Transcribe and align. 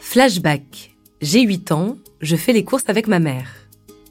Flashback. 0.00 0.96
J'ai 1.20 1.42
8 1.42 1.70
ans, 1.72 1.96
je 2.20 2.34
fais 2.34 2.52
les 2.52 2.64
courses 2.64 2.88
avec 2.88 3.06
ma 3.06 3.20
mère. 3.20 3.48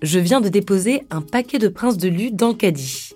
Je 0.01 0.19
viens 0.19 0.39
de 0.39 0.47
déposer 0.47 1.03
un 1.09 1.21
paquet 1.21 1.59
de 1.59 1.67
Prince 1.67 1.97
de 1.97 2.07
Lu 2.07 2.31
dans 2.31 2.49
le 2.49 2.53
caddie. 2.53 3.09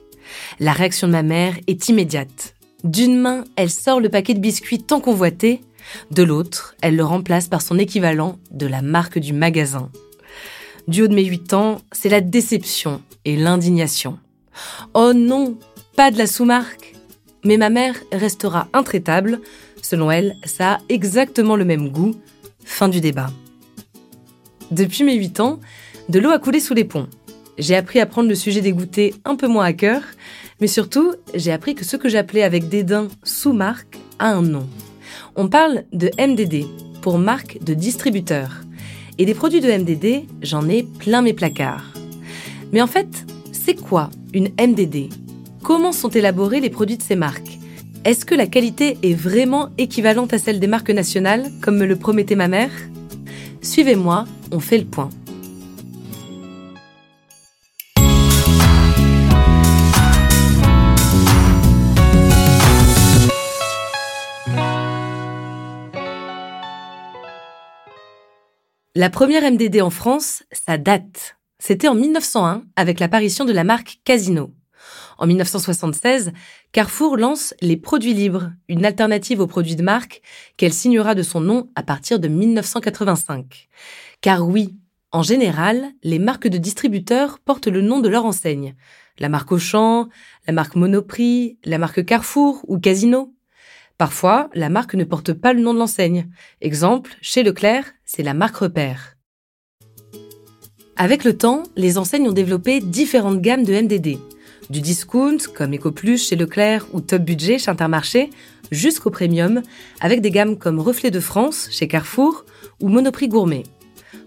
La 0.60 0.74
réaction 0.74 1.08
de 1.08 1.14
ma 1.14 1.24
mère 1.24 1.56
est 1.68 1.88
immédiate. 1.88 2.56
D'une 2.84 3.18
main, 3.18 3.46
elle 3.56 3.70
sort 3.70 4.02
le 4.02 4.10
paquet 4.10 4.34
de 4.34 4.40
biscuits 4.40 4.84
tant 4.84 5.00
convoité, 5.00 5.62
de 6.12 6.24
l'autre, 6.24 6.76
elle 6.82 6.96
le 6.96 7.06
remplace 7.06 7.48
par 7.48 7.62
son 7.62 7.78
équivalent 7.78 8.40
de 8.52 8.68
la 8.68 8.82
marque 8.82 9.20
du 9.20 9.34
magasin. 9.34 9.90
Du 10.88 11.04
haut 11.04 11.08
de 11.08 11.16
mes 11.16 11.24
8 11.24 11.54
ans, 11.54 11.78
c'est 11.92 12.10
la 12.10 12.22
déception 12.22 13.02
et 13.24 13.38
l'indignation. 13.38 14.20
Oh 14.94 15.14
non, 15.14 15.58
pas 15.96 16.12
de 16.12 16.18
la 16.18 16.28
sous-marque. 16.28 16.96
Mais 17.46 17.58
ma 17.58 17.70
mère 17.70 17.96
restera 18.12 18.68
intraitable. 18.74 19.42
Selon 19.82 20.12
elle, 20.12 20.36
ça 20.46 20.74
a 20.74 20.78
exactement 20.90 21.56
le 21.56 21.66
même 21.66 21.90
goût. 21.90 22.16
Fin 22.66 22.90
du 22.90 23.02
débat. 23.02 23.32
Depuis 24.72 25.04
mes 25.04 25.16
8 25.16 25.40
ans, 25.40 25.60
de 26.10 26.20
l'eau 26.20 26.32
a 26.32 26.40
coulé 26.40 26.60
sous 26.60 26.74
les 26.74 26.84
ponts. 26.84 27.08
J'ai 27.58 27.76
appris 27.76 28.00
à 28.00 28.06
prendre 28.06 28.30
le 28.30 28.36
sujet 28.36 28.62
des 28.62 28.74
goûters 28.74 29.14
un 29.26 29.36
peu 29.36 29.48
moins 29.48 29.66
à 29.66 29.74
cœur, 29.74 30.02
mais 30.60 30.68
surtout, 30.68 31.14
j'ai 31.34 31.52
appris 31.52 31.76
que 31.76 31.86
ce 31.86 31.98
que 31.98 32.10
j'appelais 32.10 32.44
avec 32.44 32.70
dédain 32.70 33.08
sous-marque 33.24 33.98
a 34.20 34.30
un 34.30 34.42
nom. 34.42 34.68
On 35.36 35.48
parle 35.48 35.84
de 35.94 36.10
MDD, 36.20 36.66
pour 37.02 37.20
marque 37.20 37.60
de 37.64 37.74
distributeur. 37.74 38.62
Et 39.18 39.26
des 39.26 39.36
produits 39.36 39.62
de 39.62 39.72
MDD, 39.72 40.26
j'en 40.42 40.68
ai 40.70 40.84
plein 40.84 41.22
mes 41.22 41.34
placards. 41.34 41.94
Mais 42.72 42.82
en 42.82 42.88
fait, 42.88 43.26
c'est 43.52 43.76
quoi 43.76 44.10
une 44.34 44.50
MDD 44.60 45.10
Comment 45.62 45.92
sont 45.92 46.10
élaborés 46.10 46.60
les 46.60 46.70
produits 46.70 46.98
de 46.98 47.04
ces 47.04 47.16
marques? 47.16 47.53
Est-ce 48.06 48.26
que 48.26 48.36
la 48.36 48.48
qualité 48.48 48.98
est 49.02 49.14
vraiment 49.14 49.70
équivalente 49.78 50.34
à 50.34 50.38
celle 50.38 50.60
des 50.60 50.68
marques 50.68 50.90
nationales, 50.90 51.50
comme 51.62 51.78
me 51.78 51.86
le 51.86 51.96
promettait 51.96 52.36
ma 52.36 52.50
mère? 52.50 52.70
Suivez-moi, 53.62 54.26
on 54.52 54.60
fait 54.60 54.78
le 54.78 54.84
point. 54.84 55.10
La 68.96 69.10
première 69.10 69.50
MDD 69.50 69.82
en 69.82 69.90
France, 69.90 70.44
ça 70.52 70.78
date. 70.78 71.38
C'était 71.58 71.88
en 71.88 71.96
1901 71.96 72.64
avec 72.76 73.00
l'apparition 73.00 73.46
de 73.46 73.54
la 73.54 73.64
marque 73.64 74.02
Casino. 74.04 74.52
En 75.18 75.28
1976, 75.28 76.34
Carrefour 76.72 77.18
lance 77.18 77.54
les 77.62 77.78
produits 77.78 78.14
libres, 78.14 78.52
une 78.68 78.86
alternative 78.86 79.40
aux 79.40 79.48
produits 79.48 79.76
de 79.76 79.84
marque 79.84 80.22
qu'elle 80.58 80.74
signera 80.74 81.16
de 81.16 81.24
son 81.24 81.42
nom 81.42 81.70
à 81.76 81.84
partir 81.84 82.20
de 82.20 82.28
1985. 82.28 83.70
Car 84.22 84.48
oui, 84.48 84.76
en 85.12 85.22
général, 85.22 85.92
les 86.02 86.18
marques 86.18 86.48
de 86.48 86.58
distributeurs 86.58 87.40
portent 87.40 87.68
le 87.68 87.82
nom 87.82 88.00
de 88.00 88.10
leur 88.10 88.26
enseigne. 88.26 88.76
La 89.20 89.30
marque 89.30 89.52
Auchan, 89.52 90.10
la 90.48 90.54
marque 90.54 90.76
Monoprix, 90.76 91.60
la 91.66 91.78
marque 91.78 92.04
Carrefour 92.04 92.62
ou 92.68 92.80
Casino. 92.80 93.34
Parfois, 94.00 94.50
la 94.56 94.70
marque 94.70 94.96
ne 94.96 95.04
porte 95.04 95.34
pas 95.34 95.54
le 95.54 95.62
nom 95.62 95.74
de 95.74 95.80
l'enseigne. 95.80 96.30
Exemple, 96.62 97.16
chez 97.22 97.44
Leclerc, 97.44 97.94
c'est 98.06 98.24
la 98.24 98.34
marque 98.34 98.56
repère. 98.56 99.16
Avec 100.96 101.24
le 101.24 101.38
temps, 101.38 101.64
les 101.76 101.98
enseignes 101.98 102.28
ont 102.28 102.34
développé 102.34 102.80
différentes 102.80 103.42
gammes 103.42 103.64
de 103.64 103.74
MDD. 103.74 104.18
Du 104.70 104.82
discount, 104.82 105.38
comme 105.54 105.74
EcoPlus 105.74 106.18
chez 106.18 106.36
Leclerc 106.36 106.86
ou 106.94 107.02
Top 107.02 107.22
Budget 107.22 107.60
chez 107.60 107.70
Intermarché, 107.70 108.30
jusqu'au 108.72 109.10
premium, 109.10 109.62
avec 110.00 110.22
des 110.22 110.32
gammes 110.32 110.58
comme 110.58 110.80
Reflet 110.80 111.12
de 111.12 111.20
France 111.20 111.68
chez 111.72 111.88
Carrefour 111.88 112.46
ou 112.82 112.88
Monoprix 112.88 113.28
Gourmet. 113.28 113.64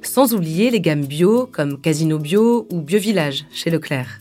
Sans 0.02 0.34
oublier 0.34 0.70
les 0.70 0.80
gammes 0.80 1.06
bio 1.06 1.48
comme 1.50 1.80
Casino 1.80 2.18
Bio 2.18 2.66
ou 2.70 2.80
Bio 2.82 2.98
Village 2.98 3.46
chez 3.50 3.70
Leclerc. 3.70 4.20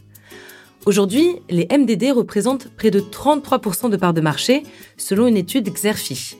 Aujourd'hui, 0.85 1.35
les 1.49 1.67
MDD 1.69 2.11
représentent 2.11 2.69
près 2.75 2.91
de 2.91 3.01
33% 3.01 3.89
de 3.89 3.97
parts 3.97 4.13
de 4.13 4.21
marché, 4.21 4.63
selon 4.97 5.27
une 5.27 5.37
étude 5.37 5.71
Xerfi. 5.71 6.37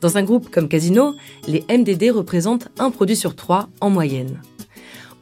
Dans 0.00 0.18
un 0.18 0.22
groupe 0.22 0.50
comme 0.50 0.68
Casino, 0.68 1.14
les 1.48 1.64
MDD 1.68 2.10
représentent 2.10 2.68
un 2.78 2.90
produit 2.90 3.16
sur 3.16 3.34
trois 3.34 3.68
en 3.80 3.90
moyenne. 3.90 4.40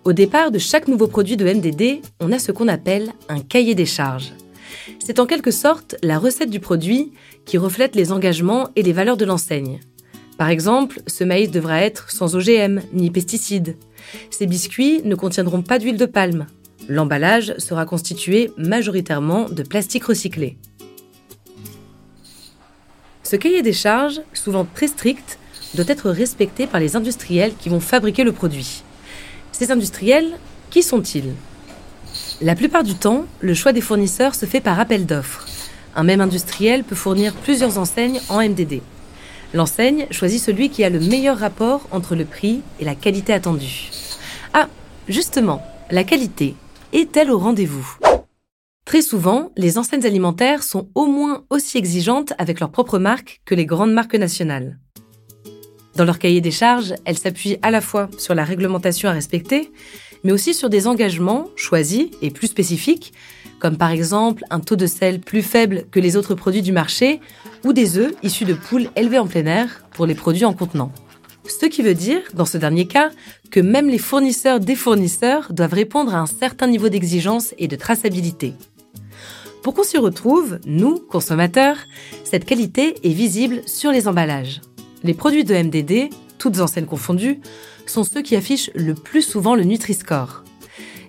Au 0.05 0.13
départ 0.13 0.51
de 0.51 0.59
chaque 0.59 0.89
nouveau 0.89 1.07
produit 1.09 1.37
de 1.37 1.45
MDD, 1.45 2.03
on 2.21 2.33
a 2.33 2.39
ce 2.39 2.53
qu'on 2.53 2.69
appelle 2.69 3.13
un 3.29 3.41
cahier 3.41 3.75
des 3.75 3.87
charges. 3.87 4.33
C'est 4.99 5.19
en 5.19 5.27
quelque 5.27 5.51
sorte 5.51 5.97
la 6.03 6.19
recette 6.19 6.51
du 6.51 6.61
produit 6.61 7.13
qui 7.45 7.59
reflète 7.59 7.97
les 7.97 8.13
engagements 8.13 8.69
et 8.77 8.83
les 8.83 8.93
valeurs 8.93 9.17
de 9.17 9.25
l'enseigne. 9.25 9.81
Par 10.37 10.49
exemple, 10.49 11.01
ce 11.07 11.25
maïs 11.25 11.51
devra 11.51 11.81
être 11.81 12.11
sans 12.11 12.37
OGM 12.37 12.81
ni 12.93 13.11
pesticides. 13.11 13.77
Ces 14.31 14.47
biscuits 14.47 15.01
ne 15.05 15.15
contiendront 15.15 15.63
pas 15.63 15.79
d'huile 15.79 15.97
de 15.97 16.07
palme, 16.07 16.47
L'emballage 16.89 17.55
sera 17.59 17.87
constitué 17.87 18.51
majoritairement 18.59 19.49
de 19.49 19.63
plastique 19.63 20.05
recyclé. 20.05 20.59
Ce 23.23 23.37
cahier 23.37 23.63
des 23.63 23.73
charges, 23.73 24.21
souvent 24.35 24.67
très 24.67 24.89
strict, 24.89 25.39
doit 25.75 25.87
être 25.89 26.11
respecté 26.11 26.67
par 26.67 26.81
les 26.81 26.95
industriels 26.95 27.55
qui 27.59 27.69
vont 27.69 27.81
fabriquer 27.81 28.23
le 28.23 28.33
produit. 28.33 28.83
Ces 29.55 29.71
industriels, 29.71 30.33
qui 30.71 30.83
sont-ils? 30.83 31.33
La 32.41 32.57
plupart 32.57 32.83
du 32.83 32.97
temps, 32.97 33.25
le 33.41 33.55
choix 33.55 33.73
des 33.73 33.81
fournisseurs 33.81 34.35
se 34.35 34.47
fait 34.47 34.61
par 34.61 34.81
appel 34.81 35.07
d'offres. 35.07 35.47
Un 35.95 36.03
même 36.03 36.21
industriel 36.21 36.83
peut 36.83 36.97
fournir 36.97 37.33
plusieurs 37.33 37.79
enseignes 37.79 38.21
en 38.29 38.43
MDD. 38.43 38.83
L'enseigne 39.53 40.09
choisit 40.11 40.43
celui 40.43 40.71
qui 40.71 40.83
a 40.83 40.91
le 40.91 40.99
meilleur 40.99 41.39
rapport 41.39 41.87
entre 41.93 42.17
le 42.17 42.25
prix 42.25 42.63
et 42.81 42.85
la 42.85 42.97
qualité 42.97 43.33
attendue. 43.33 43.91
Ah, 44.55 44.69
justement, 45.07 45.63
la 45.89 46.03
qualité, 46.03 46.57
est-elle 46.93 47.31
au 47.31 47.39
rendez-vous? 47.39 47.97
Très 48.85 49.03
souvent, 49.03 49.53
les 49.57 49.79
enseignes 49.79 50.05
alimentaires 50.05 50.65
sont 50.65 50.89
au 50.97 51.07
moins 51.07 51.45
aussi 51.49 51.79
exigeantes 51.79 52.33
avec 52.39 52.59
leur 52.59 52.73
propre 52.73 52.99
marque 52.99 53.41
que 53.45 53.55
les 53.55 53.67
grandes 53.67 53.93
marques 53.93 54.17
nationales. 54.17 54.79
Dans 55.97 56.05
leur 56.05 56.19
cahier 56.19 56.41
des 56.41 56.51
charges, 56.51 56.95
elles 57.05 57.19
s'appuient 57.19 57.59
à 57.63 57.71
la 57.71 57.81
fois 57.81 58.09
sur 58.19 58.35
la 58.35 58.45
réglementation 58.45 59.09
à 59.09 59.13
respecter, 59.13 59.71
mais 60.25 60.33
aussi 60.33 60.55
sur 60.55 60.69
des 60.69 60.87
engagements 60.87 61.49
choisis 61.55 62.07
et 62.21 62.31
plus 62.31 62.49
spécifiques, 62.49 63.13
comme 63.61 63.77
par 63.77 63.91
exemple 63.91 64.43
un 64.51 64.61
taux 64.61 64.77
de 64.77 64.87
sel 64.87 65.21
plus 65.21 65.43
faible 65.43 65.85
que 65.91 66.01
les 66.01 66.17
autres 66.17 66.35
produits 66.35 66.63
du 66.63 66.73
marché 66.73 67.21
ou 67.65 67.73
des 67.73 67.97
œufs 67.99 68.13
issus 68.23 68.45
de 68.45 68.55
poules 68.55 68.89
élevées 68.97 69.19
en 69.19 69.27
plein 69.27 69.47
air 69.47 69.85
pour 69.93 70.07
les 70.07 70.15
produits 70.15 70.45
en 70.45 70.53
contenant. 70.53 70.91
Ce 71.47 71.67
qui 71.67 71.83
veut 71.83 71.95
dire, 71.95 72.23
dans 72.33 72.47
ce 72.47 72.59
dernier 72.59 72.87
cas, 72.87 73.11
que 73.51 73.61
même 73.61 73.89
les 73.89 73.99
fournisseurs 73.99 74.61
des 74.61 74.75
fournisseurs 74.75 75.53
doivent 75.53 75.75
répondre 75.75 76.15
à 76.15 76.19
un 76.19 76.27
certain 76.27 76.67
niveau 76.67 76.89
d'exigence 76.89 77.55
et 77.59 77.69
de 77.69 77.77
traçabilité. 77.77 78.55
Pour 79.63 79.75
qu'on 79.75 79.83
s'y 79.83 79.99
retrouve, 79.99 80.59
nous, 80.67 80.99
consommateurs, 80.99 81.77
cette 82.25 82.45
qualité 82.45 82.97
est 83.03 83.15
visible 83.15 83.63
sur 83.67 83.93
les 83.93 84.09
emballages. 84.09 84.61
Les 85.05 85.13
produits 85.13 85.45
de 85.45 85.55
MDD, 85.55 86.09
toutes 86.39 86.61
enseignes 86.61 86.87
confondues, 86.87 87.39
sont 87.85 88.05
ceux 88.05 88.23
qui 88.23 88.37
affichent 88.37 88.71
le 88.75 88.95
plus 88.95 89.21
souvent 89.21 89.55
le 89.55 89.65
Nutri-Score. 89.65 90.45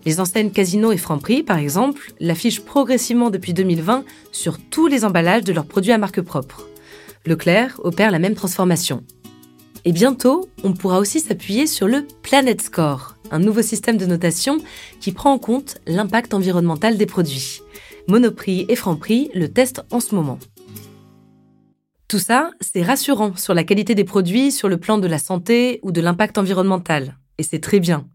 Les 0.04 0.20
enseignes 0.20 0.52
Casino 0.52 0.92
et 0.92 0.98
Franprix, 0.98 1.44
par 1.44 1.58
exemple, 1.58 2.14
l'affichent 2.20 2.60
progressivement 2.60 3.30
depuis 3.30 3.54
2020 3.54 4.04
sur 4.34 4.58
tous 4.60 4.88
les 4.88 5.06
emballages 5.06 5.46
de 5.46 5.54
leurs 5.54 5.66
produits 5.66 5.94
à 5.94 5.98
marque 5.98 6.20
propre. 6.20 6.68
Leclerc 7.26 7.80
opère 7.86 8.12
la 8.12 8.20
même 8.20 8.36
transformation. 8.36 9.02
Et 9.86 9.94
bientôt, 9.94 10.50
on 10.66 10.74
pourra 10.74 11.00
aussi 11.00 11.22
s'appuyer 11.22 11.66
sur 11.66 11.88
le 11.88 12.06
Planet 12.22 12.62
Score, 12.62 13.16
un 13.32 13.40
nouveau 13.40 13.62
système 13.62 13.98
de 13.98 14.06
notation 14.06 14.58
qui 15.00 15.14
prend 15.14 15.32
en 15.32 15.40
compte 15.40 15.78
l'impact 15.88 16.34
environnemental 16.34 16.98
des 16.98 17.06
produits. 17.06 17.62
Monoprix 18.10 18.66
et 18.68 18.76
Franprix 18.76 19.32
le 19.34 19.48
testent 19.48 19.84
en 19.90 20.02
ce 20.02 20.16
moment. 20.16 20.38
Tout 22.08 22.20
ça, 22.20 22.52
c'est 22.62 22.84
rassurant 22.84 23.36
sur 23.36 23.56
la 23.56 23.64
qualité 23.64 23.96
des 23.96 24.04
produits, 24.04 24.52
sur 24.52 24.70
le 24.70 24.78
plan 24.78 25.00
de 25.00 25.08
la 25.08 25.18
santé 25.18 25.80
ou 25.82 25.92
de 25.92 26.02
l'impact 26.02 26.38
environnemental. 26.38 27.18
Et 27.38 27.44
c'est 27.44 27.60
très 27.60 27.80
bien. 27.80 28.08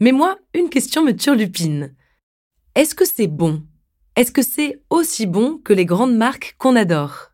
Mais 0.00 0.12
moi, 0.12 0.38
une 0.54 0.70
question 0.70 1.04
me 1.04 1.12
turlupine. 1.12 1.94
Est-ce 2.74 2.94
que 2.94 3.04
c'est 3.04 3.26
bon? 3.26 3.62
Est-ce 4.16 4.32
que 4.32 4.42
c'est 4.42 4.80
aussi 4.88 5.26
bon 5.26 5.58
que 5.62 5.72
les 5.72 5.84
grandes 5.84 6.16
marques 6.16 6.54
qu'on 6.58 6.76
adore? 6.76 7.30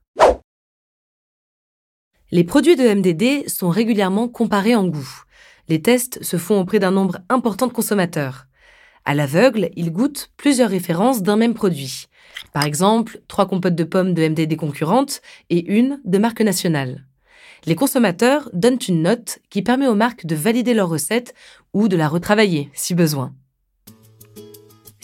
Les 2.33 2.43
produits 2.43 2.75
de 2.75 2.89
MDD 2.89 3.49
sont 3.49 3.71
régulièrement 3.71 4.29
comparés 4.29 4.75
en 4.75 4.89
goût. 4.89 5.23
Les 5.69 5.81
tests 5.81 6.23
se 6.23 6.37
font 6.37 6.61
auprès 6.61 6.81
d'un 6.81 6.91
nombre 6.91 7.19
important 7.29 7.69
de 7.69 7.73
consommateurs. 7.73 8.47
À 9.05 9.15
l'aveugle, 9.15 9.71
ils 9.77 9.93
goûtent 9.93 10.33
plusieurs 10.37 10.71
références 10.71 11.23
d'un 11.23 11.37
même 11.37 11.55
produit. 11.55 12.07
Par 12.53 12.65
exemple, 12.65 13.21
trois 13.29 13.47
compotes 13.47 13.75
de 13.75 13.85
pommes 13.85 14.15
de 14.15 14.29
MDD 14.29 14.57
concurrentes 14.57 15.21
et 15.51 15.65
une 15.67 16.01
de 16.05 16.19
marque 16.19 16.41
nationale. 16.41 17.05
Les 17.67 17.75
consommateurs 17.75 18.49
donnent 18.53 18.79
une 18.89 19.03
note 19.03 19.41
qui 19.51 19.63
permet 19.63 19.89
aux 19.89 19.95
marques 19.95 20.27
de 20.27 20.37
valider 20.37 20.75
leur 20.75 20.89
recette 20.89 21.35
ou 21.73 21.89
de 21.89 21.97
la 21.97 22.09
retravailler 22.09 22.71
si 22.75 22.95
besoin. 22.95 23.35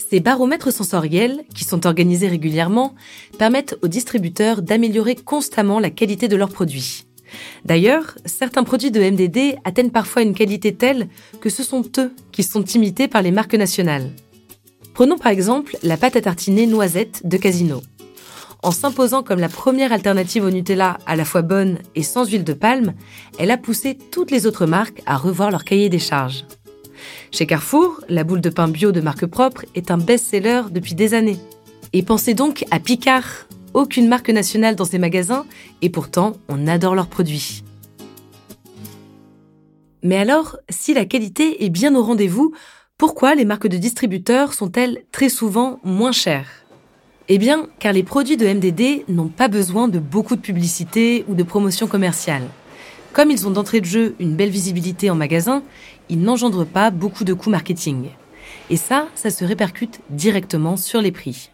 Ces 0.09 0.19
baromètres 0.19 0.71
sensoriels, 0.71 1.43
qui 1.55 1.63
sont 1.63 1.87
organisés 1.87 2.27
régulièrement, 2.27 2.93
permettent 3.39 3.77
aux 3.81 3.87
distributeurs 3.87 4.61
d'améliorer 4.61 5.15
constamment 5.15 5.79
la 5.79 5.89
qualité 5.89 6.27
de 6.27 6.35
leurs 6.35 6.51
produits. 6.51 7.05
D'ailleurs, 7.65 8.15
certains 8.25 8.63
produits 8.63 8.91
de 8.91 9.01
MDD 9.01 9.57
atteignent 9.63 9.89
parfois 9.89 10.21
une 10.21 10.35
qualité 10.35 10.75
telle 10.75 11.07
que 11.41 11.49
ce 11.49 11.63
sont 11.63 11.83
eux 11.97 12.13
qui 12.31 12.43
sont 12.43 12.63
imités 12.63 13.07
par 13.07 13.23
les 13.23 13.31
marques 13.31 13.55
nationales. 13.55 14.11
Prenons 14.93 15.17
par 15.17 15.31
exemple 15.31 15.75
la 15.81 15.97
pâte 15.97 16.15
à 16.15 16.21
tartiner 16.21 16.67
noisette 16.67 17.21
de 17.25 17.37
Casino. 17.37 17.81
En 18.61 18.71
s'imposant 18.71 19.23
comme 19.23 19.39
la 19.39 19.49
première 19.49 19.91
alternative 19.91 20.45
au 20.45 20.51
Nutella 20.51 20.97
à 21.05 21.15
la 21.15 21.25
fois 21.25 21.41
bonne 21.41 21.79
et 21.95 22.03
sans 22.03 22.29
huile 22.29 22.43
de 22.43 22.53
palme, 22.53 22.93
elle 23.39 23.51
a 23.51 23.57
poussé 23.57 23.97
toutes 24.11 24.31
les 24.31 24.45
autres 24.45 24.65
marques 24.65 25.01
à 25.05 25.17
revoir 25.17 25.51
leur 25.51 25.63
cahier 25.63 25.89
des 25.89 25.99
charges. 25.99 26.45
Chez 27.31 27.45
Carrefour, 27.45 28.01
la 28.07 28.23
boule 28.23 28.39
de 28.39 28.49
pain 28.49 28.67
bio 28.67 28.91
de 28.91 29.01
marque 29.01 29.25
propre 29.25 29.65
est 29.75 29.91
un 29.91 29.97
best-seller 29.97 30.61
depuis 30.71 30.93
des 30.93 31.13
années. 31.13 31.39
Et 31.91 32.03
pensez 32.03 32.35
donc 32.35 32.63
à 32.71 32.79
Picard, 32.79 33.47
aucune 33.73 34.07
marque 34.07 34.29
nationale 34.29 34.75
dans 34.75 34.85
ces 34.85 34.99
magasins, 34.99 35.45
et 35.81 35.89
pourtant 35.89 36.33
on 36.47 36.67
adore 36.67 36.95
leurs 36.95 37.07
produits. 37.07 37.63
Mais 40.03 40.17
alors, 40.17 40.57
si 40.69 40.93
la 40.93 41.05
qualité 41.05 41.65
est 41.65 41.69
bien 41.69 41.95
au 41.95 42.03
rendez-vous, 42.03 42.53
pourquoi 42.97 43.35
les 43.35 43.45
marques 43.45 43.67
de 43.67 43.77
distributeurs 43.77 44.53
sont-elles 44.53 45.03
très 45.11 45.29
souvent 45.29 45.79
moins 45.83 46.11
chères? 46.11 46.65
Eh 47.29 47.37
bien, 47.37 47.67
car 47.79 47.93
les 47.93 48.03
produits 48.03 48.37
de 48.37 48.47
MDD 48.47 49.09
n'ont 49.09 49.29
pas 49.29 49.47
besoin 49.47 49.87
de 49.87 49.99
beaucoup 49.99 50.35
de 50.35 50.41
publicité 50.41 51.25
ou 51.27 51.35
de 51.35 51.43
promotion 51.43 51.87
commerciale. 51.87 52.43
Comme 53.13 53.31
ils 53.31 53.47
ont 53.47 53.51
d'entrée 53.51 53.81
de 53.81 53.85
jeu 53.85 54.15
une 54.19 54.35
belle 54.35 54.49
visibilité 54.49 55.09
en 55.09 55.15
magasin, 55.15 55.63
ils 56.09 56.21
n'engendrent 56.21 56.65
pas 56.65 56.91
beaucoup 56.91 57.23
de 57.23 57.33
coûts 57.33 57.49
marketing. 57.49 58.09
Et 58.69 58.77
ça, 58.77 59.07
ça 59.15 59.29
se 59.29 59.45
répercute 59.45 60.01
directement 60.09 60.77
sur 60.77 61.01
les 61.01 61.11
prix. 61.11 61.49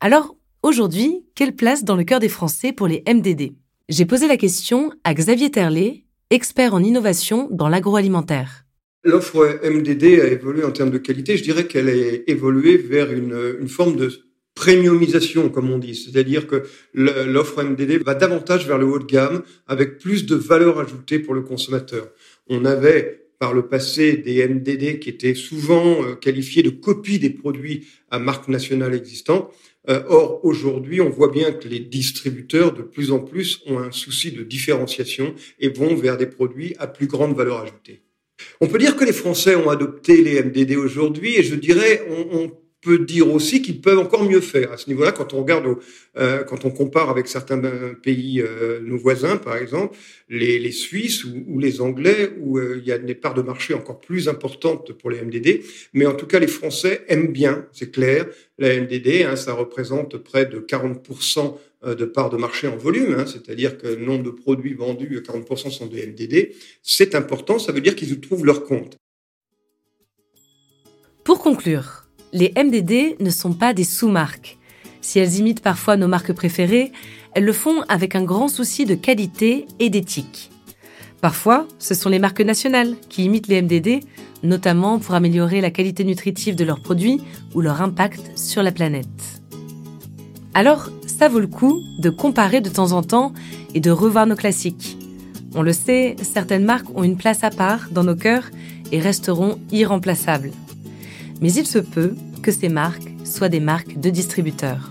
Alors, 0.00 0.34
Aujourd'hui, 0.64 1.26
quelle 1.34 1.54
place 1.54 1.84
dans 1.84 1.94
le 1.94 2.04
cœur 2.04 2.20
des 2.20 2.30
Français 2.30 2.72
pour 2.72 2.86
les 2.86 3.04
MDD 3.06 3.52
J'ai 3.90 4.06
posé 4.06 4.26
la 4.26 4.38
question 4.38 4.90
à 5.04 5.12
Xavier 5.12 5.50
Terlet, 5.50 6.06
expert 6.30 6.72
en 6.72 6.82
innovation 6.82 7.48
dans 7.50 7.68
l'agroalimentaire. 7.68 8.63
L'offre 9.04 9.60
MDD 9.62 10.20
a 10.20 10.28
évolué 10.28 10.64
en 10.64 10.70
termes 10.70 10.90
de 10.90 10.98
qualité. 10.98 11.36
Je 11.36 11.42
dirais 11.42 11.66
qu'elle 11.66 11.88
a 11.90 12.30
évolué 12.30 12.78
vers 12.78 13.12
une, 13.12 13.68
forme 13.68 13.96
de 13.96 14.10
premiumisation, 14.54 15.50
comme 15.50 15.70
on 15.70 15.78
dit. 15.78 15.94
C'est-à-dire 15.94 16.46
que 16.46 16.62
l'offre 16.94 17.62
MDD 17.62 18.02
va 18.02 18.14
davantage 18.14 18.66
vers 18.66 18.78
le 18.78 18.86
haut 18.86 18.98
de 18.98 19.04
gamme, 19.04 19.42
avec 19.66 19.98
plus 19.98 20.24
de 20.24 20.36
valeur 20.36 20.80
ajoutée 20.80 21.18
pour 21.18 21.34
le 21.34 21.42
consommateur. 21.42 22.08
On 22.48 22.64
avait 22.64 23.24
par 23.38 23.52
le 23.52 23.66
passé 23.66 24.16
des 24.16 24.46
MDD 24.48 25.00
qui 25.00 25.10
étaient 25.10 25.34
souvent 25.34 26.02
euh, 26.02 26.14
qualifiés 26.14 26.62
de 26.62 26.70
copies 26.70 27.18
des 27.18 27.30
produits 27.30 27.86
à 28.10 28.18
marque 28.18 28.48
nationale 28.48 28.94
existantes. 28.94 29.52
Euh, 29.90 30.02
or, 30.08 30.40
aujourd'hui, 30.44 31.02
on 31.02 31.10
voit 31.10 31.30
bien 31.30 31.52
que 31.52 31.68
les 31.68 31.80
distributeurs, 31.80 32.72
de 32.72 32.82
plus 32.82 33.10
en 33.10 33.18
plus, 33.18 33.60
ont 33.66 33.80
un 33.80 33.92
souci 33.92 34.32
de 34.32 34.44
différenciation 34.44 35.34
et 35.58 35.68
vont 35.68 35.94
vers 35.94 36.16
des 36.16 36.26
produits 36.26 36.74
à 36.78 36.86
plus 36.86 37.06
grande 37.06 37.36
valeur 37.36 37.60
ajoutée. 37.60 38.02
On 38.60 38.66
peut 38.66 38.78
dire 38.78 38.96
que 38.96 39.04
les 39.04 39.12
Français 39.12 39.54
ont 39.54 39.70
adopté 39.70 40.22
les 40.22 40.42
MDD 40.42 40.76
aujourd'hui 40.76 41.36
et 41.36 41.42
je 41.42 41.54
dirais 41.54 42.02
on, 42.08 42.38
on 42.38 42.50
peut 42.84 42.98
dire 42.98 43.32
aussi 43.32 43.62
qu'ils 43.62 43.80
peuvent 43.80 43.98
encore 43.98 44.24
mieux 44.24 44.42
faire 44.42 44.70
à 44.70 44.76
ce 44.76 44.88
niveau-là 44.88 45.10
quand 45.10 45.32
on 45.32 45.40
regarde, 45.40 45.76
euh, 46.18 46.44
quand 46.44 46.64
on 46.64 46.70
compare 46.70 47.08
avec 47.08 47.26
certains 47.26 47.60
pays, 48.02 48.40
euh, 48.40 48.80
nos 48.82 48.98
voisins 48.98 49.38
par 49.38 49.56
exemple, 49.56 49.96
les, 50.28 50.58
les 50.58 50.72
Suisses 50.72 51.24
ou, 51.24 51.44
ou, 51.48 51.58
les 51.58 51.80
Anglais, 51.80 52.30
où 52.40 52.58
euh, 52.58 52.78
il 52.78 52.86
y 52.86 52.92
a 52.92 52.98
des 52.98 53.14
parts 53.14 53.34
de 53.34 53.42
marché 53.42 53.74
encore 53.74 54.00
plus 54.00 54.28
importantes 54.28 54.92
pour 54.92 55.10
les 55.10 55.22
MDD. 55.22 55.62
Mais 55.94 56.06
en 56.06 56.14
tout 56.14 56.26
cas, 56.26 56.38
les 56.38 56.46
Français 56.46 57.04
aiment 57.08 57.32
bien, 57.32 57.66
c'est 57.72 57.90
clair, 57.90 58.26
la 58.58 58.80
MDD. 58.80 59.24
Hein, 59.26 59.36
ça 59.36 59.54
représente 59.54 60.18
près 60.18 60.46
de 60.46 60.60
40% 60.60 61.38
euh, 61.38 61.50
de 61.84 62.04
parts 62.04 62.30
de 62.30 62.36
marché 62.36 62.68
en 62.68 62.76
volume, 62.76 63.16
hein, 63.18 63.24
c'est-à-dire 63.26 63.76
que 63.78 63.88
le 63.88 64.04
nombre 64.04 64.24
de 64.24 64.30
produits 64.30 64.74
vendus, 64.74 65.22
40% 65.26 65.70
sont 65.70 65.86
des 65.86 66.06
MDD. 66.06 66.54
C'est 66.82 67.14
important, 67.14 67.58
ça 67.58 67.72
veut 67.72 67.80
dire 67.80 67.96
qu'ils 67.96 68.20
trouvent 68.20 68.46
leur 68.46 68.64
compte. 68.64 68.96
Pour 71.24 71.38
conclure, 71.38 72.04
les 72.32 72.52
MDD 72.56 73.20
ne 73.20 73.30
sont 73.30 73.54
pas 73.54 73.72
des 73.72 73.84
sous-marques. 73.84 74.58
Si 75.00 75.18
elles 75.18 75.36
imitent 75.36 75.62
parfois 75.62 75.96
nos 75.96 76.08
marques 76.08 76.32
préférées, 76.32 76.92
elles 77.34 77.44
le 77.44 77.52
font 77.52 77.82
avec 77.88 78.14
un 78.14 78.24
grand 78.24 78.48
souci 78.48 78.84
de 78.84 78.94
qualité 78.94 79.66
et 79.78 79.90
d'éthique. 79.90 80.50
Parfois, 81.20 81.66
ce 81.78 81.94
sont 81.94 82.10
les 82.10 82.18
marques 82.18 82.42
nationales 82.42 82.94
qui 83.08 83.24
imitent 83.24 83.48
les 83.48 83.62
MDD, 83.62 84.00
notamment 84.42 84.98
pour 84.98 85.14
améliorer 85.14 85.60
la 85.60 85.70
qualité 85.70 86.04
nutritive 86.04 86.54
de 86.54 86.64
leurs 86.64 86.80
produits 86.80 87.20
ou 87.54 87.60
leur 87.60 87.80
impact 87.80 88.36
sur 88.36 88.62
la 88.62 88.72
planète. 88.72 89.43
Alors, 90.54 90.88
ça 91.06 91.28
vaut 91.28 91.40
le 91.40 91.46
coup 91.46 91.82
de 91.98 92.10
comparer 92.10 92.60
de 92.60 92.70
temps 92.70 92.92
en 92.92 93.02
temps 93.02 93.32
et 93.74 93.80
de 93.80 93.90
revoir 93.90 94.26
nos 94.26 94.36
classiques. 94.36 94.96
On 95.54 95.62
le 95.62 95.72
sait, 95.72 96.16
certaines 96.22 96.64
marques 96.64 96.96
ont 96.96 97.04
une 97.04 97.16
place 97.16 97.44
à 97.44 97.50
part 97.50 97.88
dans 97.90 98.04
nos 98.04 98.16
cœurs 98.16 98.50
et 98.92 99.00
resteront 99.00 99.58
irremplaçables 99.70 100.50
mais 101.40 101.52
il 101.52 101.66
se 101.66 101.78
peut 101.78 102.14
que 102.42 102.52
ces 102.52 102.68
marques 102.68 103.12
soient 103.24 103.48
des 103.48 103.60
marques 103.60 103.98
de 103.98 104.10
distributeurs. 104.10 104.90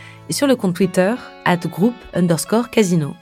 et 0.29 0.33
sur 0.33 0.47
le 0.47 0.55
compte 0.55 0.75
Twitter 0.75 1.13
at 1.45 1.57
groupe 1.57 1.95
underscore 2.13 2.69
casino. 2.69 3.15